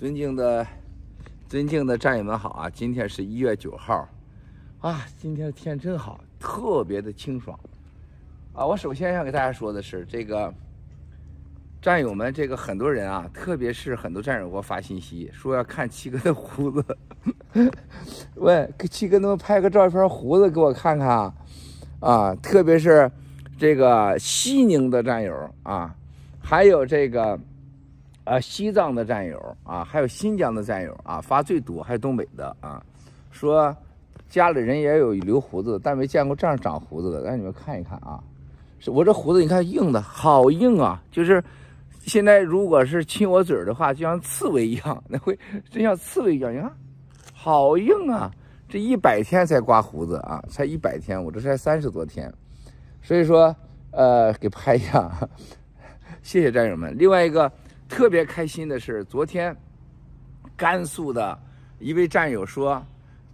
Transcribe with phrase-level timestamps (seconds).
[0.00, 0.66] 尊敬的、
[1.46, 2.70] 尊敬的战友们好啊！
[2.70, 4.08] 今天是一月九号，
[4.80, 7.60] 啊，今天天真好，特别的清爽，
[8.54, 8.64] 啊！
[8.64, 10.50] 我首先想给大家说的是，这个
[11.82, 16.82] 战友们，这个很多人啊，特别是很多战友给我发信息说要看七哥的胡子，
[18.36, 21.34] 问给七哥他们拍个照片，胡子给我看看啊？
[22.00, 23.12] 啊，特别是
[23.58, 25.94] 这个西宁的战友啊，
[26.40, 27.38] 还有这个。
[28.30, 32.80] 啊，西藏的战友啊，还有新疆的战友啊，发最多，还有东北的啊，
[33.32, 33.76] 说
[34.28, 38.22] 家里人也有留胡子，但没见过这样长胡子的，让你们看一看啊。
[38.78, 41.02] 是我这胡子，你看硬的，好硬啊！
[41.10, 41.42] 就是
[41.98, 45.36] 现在如果是亲我嘴的话，就像刺猬一样，那会
[45.68, 46.72] 真像刺猬一样，你看，
[47.34, 48.30] 好硬啊！
[48.68, 52.32] 这一百天才刮胡子啊，才一百天，我这才三十多天，
[53.02, 53.52] 所以说
[53.90, 55.10] 呃，给拍一下，
[56.22, 56.94] 谢谢战友们。
[56.96, 57.50] 另外一个。
[57.90, 59.54] 特别开心的是，昨天
[60.56, 61.36] 甘肃的
[61.80, 62.80] 一位战友说，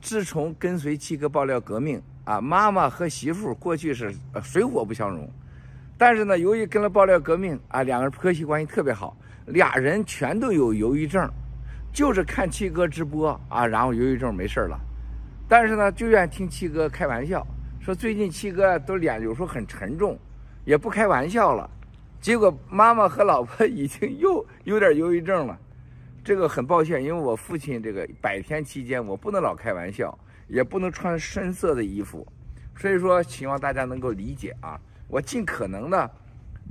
[0.00, 5.30] 自从跟随七哥爆料革命啊，妈妈和媳妇过去是水火不相容，
[5.98, 11.30] 但是呢，由于跟了爆料革命啊，两个人婆媳关系特别好，俩人全都有忧郁症，
[11.92, 14.80] 就是看七哥直播啊，然后忧郁症没事了，
[15.46, 17.46] 但是呢，就愿意听七哥开玩笑，
[17.78, 20.18] 说最近七哥都脸有时候很沉重，
[20.64, 21.70] 也不开玩笑了。
[22.20, 25.56] 结果妈妈和老婆已经又 有点忧郁症了，
[26.24, 32.26] 这个很抱歉，因为我父亲这个百天期间我不能老开玩笑，也不能穿深色的衣服，
[32.76, 36.10] 所以说希望大家能够理解啊，我尽可能的，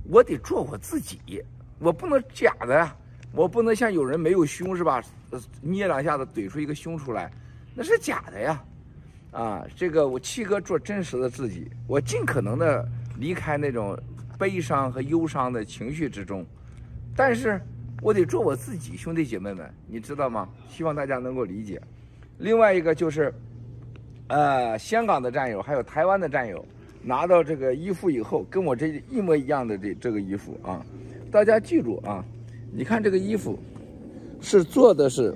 [0.10, 1.42] 我得做我自己，
[1.80, 2.94] 我不能假的呀，
[3.32, 5.02] 我不能像有人没有胸是吧，
[5.62, 7.32] 捏两下子怼出一个胸出来，
[7.74, 8.64] 那是假的呀，
[9.32, 12.86] 啊，这个我七哥做真实的自己，我尽可能的
[13.18, 13.98] 离开那种。
[14.38, 16.46] 悲伤和忧伤的情绪之中，
[17.16, 17.60] 但是
[18.02, 20.50] 我得做我自己，兄弟姐妹们，你知道吗？
[20.70, 21.82] 希望大家能够理解。
[22.38, 23.34] 另外一个就是，
[24.28, 26.64] 呃，香港的战友还有台湾的战友
[27.02, 30.86] 拿到这个衣服以后，跟我这一模一样的这这个衣服啊，
[31.32, 32.24] 大家记住啊，
[32.74, 33.58] 你看这个衣服
[34.42, 35.34] 是做的是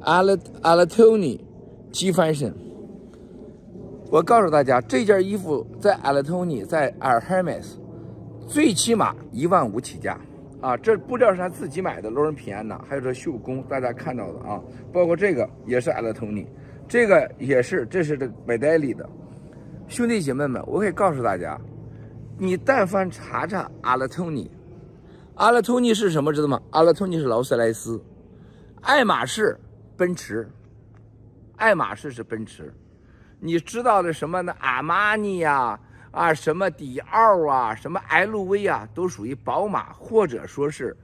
[0.00, 1.42] 阿拉阿拉托尼
[1.90, 2.54] 机翻身。
[4.10, 7.78] 我告诉大家，这件衣服在阿拉托尼，在阿尔海梅斯。
[8.52, 10.20] 最起码一万五起价，
[10.60, 14.60] 啊，这布料是他自己买的，罗伦皮安娜，还有这绣工，大家看到的啊，
[14.92, 16.46] 包括这个也是阿拉托尼，
[16.86, 19.08] 这个也是，这是这个麦黛丽的，
[19.88, 21.58] 兄弟姐妹们，我可以告诉大家，
[22.36, 24.50] 你但凡查查阿拉托尼，
[25.36, 26.60] 阿拉托尼是什么知道吗？
[26.72, 27.98] 阿拉托尼是劳斯莱斯，
[28.82, 29.58] 爱马仕，
[29.96, 30.46] 奔驰，
[31.56, 32.70] 爱马仕是奔驰，
[33.40, 34.54] 你知道的什么呢？
[34.58, 35.80] 阿玛尼呀。
[36.12, 40.96] 啊什么迪奥啊，什么 LV 啊，都属于宝马或者说是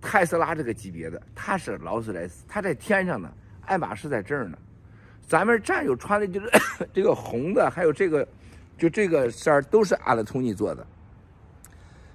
[0.00, 1.20] 特斯拉这个级别的。
[1.34, 3.30] 它是劳斯莱斯，它在天上呢，
[3.66, 4.58] 爱马仕在这儿呢。
[5.26, 6.50] 咱们战友穿的就是
[6.92, 8.26] 这个红的，还有这个，
[8.78, 10.86] 就这个衫儿都是阿拉托尼做的。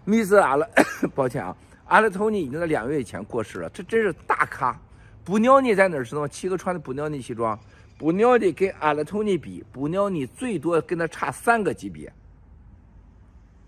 [0.05, 0.67] 密斯阿拉，
[1.13, 1.55] 抱歉啊，
[1.85, 3.69] 阿拉托尼已经在两个月以前过世了。
[3.69, 4.75] 这真是大咖。
[5.23, 6.27] 布尿尼在哪儿知道吗？
[6.27, 7.59] 七哥穿的布尿尼西装，
[7.97, 12.11] 布尿尼跟阿拉托尼比，布尿尼最多跟他差三个级别。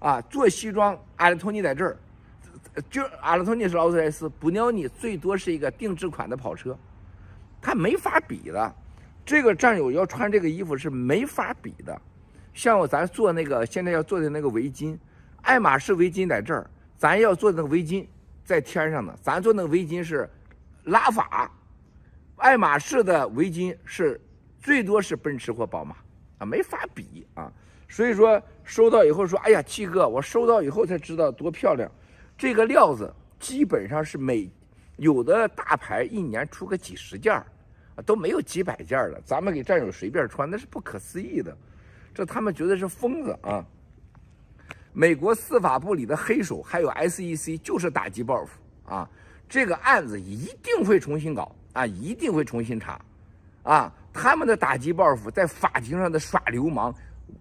[0.01, 1.95] 啊，做西装，阿拉托尼在这儿，
[2.89, 6.75] 就阿拉托尼是劳斯莱斯，布尿尼最多是一个定制款的跑车，
[7.61, 8.75] 他没法比的。
[9.23, 12.01] 这个战友要穿这个衣服是没法比的。
[12.51, 14.97] 像我咱做那个现在要做的那个围巾，
[15.43, 18.07] 爱马仕围巾在这儿，咱要做那个围巾
[18.43, 19.15] 在天上呢。
[19.21, 20.27] 咱做那个围巾是
[20.85, 21.51] 拉法，
[22.37, 24.19] 爱马仕的围巾是
[24.59, 25.95] 最多是奔驰或宝马
[26.39, 27.53] 啊，没法比啊。
[27.91, 31.91] 所以说收到以后说，哎呀，七哥，我收到以后才知道多漂亮。
[32.37, 34.49] 这个料子基本上是每
[34.95, 37.45] 有的大牌一年出个几十件儿，
[38.05, 39.19] 都没有几百件儿了。
[39.25, 41.55] 咱们给战友随便穿，那是不可思议的。
[42.13, 43.65] 这他们觉得是疯子啊！
[44.93, 48.51] 美国司法部里的黑手还有 SEC 就是打击报复
[48.85, 49.09] 啊！
[49.49, 53.01] 这个案子一定会重新搞啊，一定会重新查
[53.63, 53.93] 啊！
[54.13, 56.95] 他们的打击报复在法庭上的耍流氓。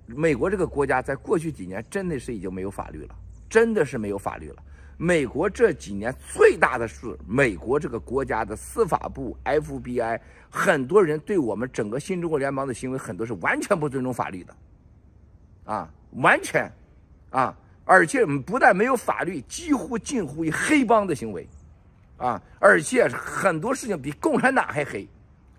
[0.06, 3.14] 美国这个国家在过去几年真的是已经没有法律了，
[3.48, 4.56] 真的是没有法律了。
[4.96, 10.20] 美国这几年最大的是美国这个国家的司法部 FBI，
[10.50, 14.54] 很多人对我们整个新中国联邦的行为很多是完全不尊重法律的，
[15.64, 16.70] 啊，完全，
[17.30, 21.48] 啊，而且不但没有法律，几乎近乎于黑帮的行为，
[22.18, 25.08] 啊，而且很多事情比共产党还黑，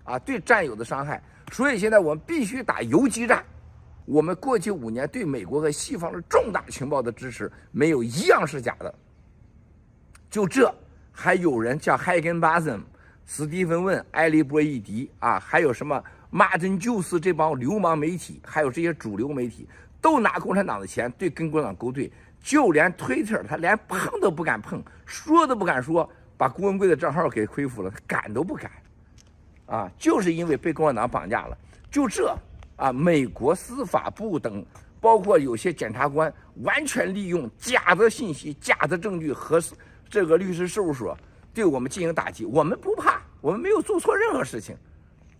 [0.04, 1.20] 啊，对战友的伤害。
[1.52, 3.44] 所以现在我们必须打游击战。
[4.06, 8.94] 我们过去五年对美国和西方的重大情报的支持，没有一样是假的。
[10.30, 10.74] 就这，
[11.12, 12.82] 还有人叫海根巴森
[13.26, 19.68] 史蒂芬·温、埃利波伊迪啊，还有什么马丁·旧斯这帮流氓媒体，还有这些主流媒体，
[20.02, 22.12] 都拿共产党的钱对跟共产党勾兑，
[22.42, 28.72] 就连推特他连碰都不敢碰，说都不敢说，把郭文贵的账号给恢复了，敢都不敢，
[29.66, 31.58] 啊，就是因为被共产党绑架了，
[31.92, 32.36] 就这
[32.76, 34.66] 啊，美国司法部等，
[35.00, 36.34] 包括有些检察官，
[36.64, 39.60] 完全利用假的信息、假的证据和
[40.10, 41.18] 这个律师事务所。
[41.54, 44.74] 对我们进行打击，我们不怕，我们没有做错任何事情，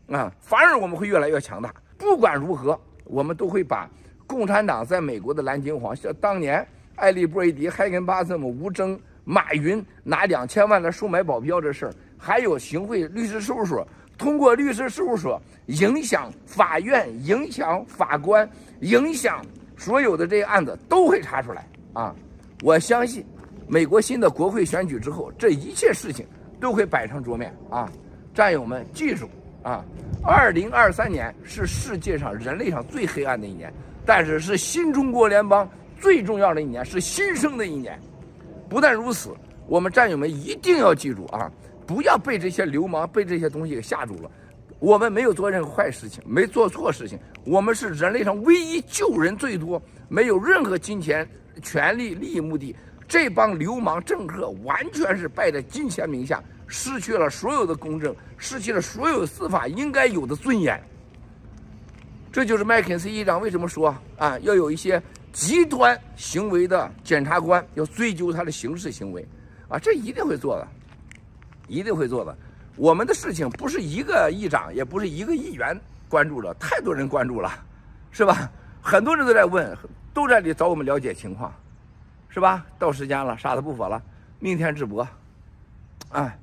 [0.10, 1.74] 啊，反而我们会越来越强大。
[1.98, 3.90] 不管如何，我们都会把
[4.28, 13.88] 共产党在美国的蓝金黄，像当年艾利波伊迪、海根巴瑟姆、吴征、马云拿两千万来收买保镖这事儿，还有行贿律师事务所
[14.22, 18.48] 通过律师事务所影响法院、影响法官、
[18.82, 19.44] 影响
[19.76, 22.16] 所有的这些案子都会查出来啊！
[22.62, 23.26] 我相信。
[23.68, 26.24] 美国新的国会选举之后，这一切事情
[26.60, 27.90] 都会摆上桌面啊！
[28.32, 29.28] 战友们记住
[29.64, 29.84] 啊，
[30.24, 33.74] 二零二三年是世界上人类上最黑暗的一年，
[34.06, 35.68] 但是是新中国联邦
[36.00, 38.00] 最重要的一年，是新生的一年。
[38.70, 39.34] 不但如此，
[39.68, 41.50] 我们战友们一定要记住啊，
[41.86, 44.32] 不要被这些流氓、被这些东西给吓住了。
[44.80, 51.28] 我们没有做任何坏事情，没做错事情，我们是人类上唯一救人最多，没有任何金钱、
[51.62, 52.76] 权利、利益目的。
[53.08, 60.82] 这帮流氓政客完全是败在金钱名下，失去了所有的公正，失去了所有司法应该有的尊严。
[62.32, 65.02] 这就是麦肯锡议长为什么说啊，要有一些
[65.34, 69.28] 极端行为的检察官要追究他的刑事行为，
[69.68, 70.68] 啊，这一定会做的，
[71.72, 72.36] 一定会做的。
[72.76, 75.80] 我们的事情不是一个议长，也不是一个议员
[76.10, 77.50] 关注了，太多人关注了，
[78.12, 78.52] 是吧？
[78.82, 79.78] 很多人都在问，
[80.14, 81.54] 都在里找我们了解情况。
[82.34, 82.66] 是吧？
[82.80, 84.02] 到时间了，啥都不说了，
[84.40, 85.08] 明天直播，
[86.12, 86.38] 哎。